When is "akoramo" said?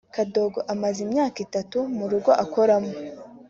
2.43-2.93